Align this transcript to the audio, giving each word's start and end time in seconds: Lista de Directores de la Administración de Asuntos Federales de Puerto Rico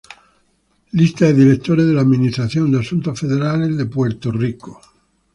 Lista 0.93 1.25
de 1.27 1.35
Directores 1.35 1.85
de 1.85 1.93
la 1.93 2.01
Administración 2.01 2.71
de 2.71 2.79
Asuntos 2.79 3.19
Federales 3.19 3.77
de 3.77 3.85
Puerto 3.85 4.31
Rico 4.31 4.81